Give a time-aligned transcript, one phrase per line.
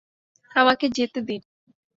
[0.51, 1.41] আমাকে যেতে দিন!